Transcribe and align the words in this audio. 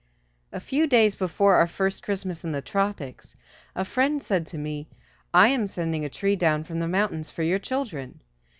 A 0.51 0.59
few 0.59 0.87
days 0.87 1.13
before 1.13 1.53
our 1.57 1.67
first 1.67 2.01
Christmas 2.01 2.43
in 2.43 2.53
the 2.53 2.61
tropics 2.63 3.35
a 3.75 3.85
friend 3.85 4.23
said 4.23 4.47
to 4.47 4.57
me, 4.57 4.89
"I 5.31 5.49
am 5.49 5.67
sending 5.67 6.03
a 6.03 6.09
tree 6.09 6.35
down 6.35 6.63
from 6.63 6.79
the 6.79 6.87
mountains 6.87 7.29
for 7.29 7.43
your 7.43 7.59
children." 7.59 8.19